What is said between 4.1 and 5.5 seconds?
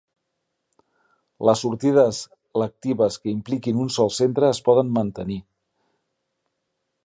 centre es poden mantenir.